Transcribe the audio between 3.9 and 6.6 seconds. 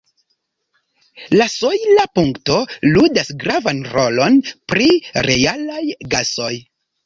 rolon pri realaj gasoj.